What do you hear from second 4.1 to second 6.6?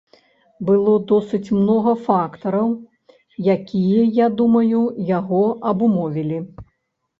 я думаю, яго абумовілі.